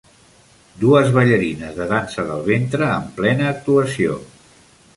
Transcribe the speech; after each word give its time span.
Dues 0.83 1.11
ballarines 1.17 1.77
de 1.81 1.87
dansa 1.91 2.25
del 2.31 2.43
ventre 2.49 2.87
en 2.97 3.05
plena 3.21 3.47
actuació. 3.53 4.17